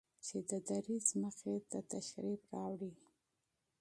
چې 0.25 0.37
د 0.49 0.51
دريځ 0.69 1.07
مخې 1.23 1.53
ته 1.69 1.79
تشریف 1.93 2.41
راوړي 2.55 2.93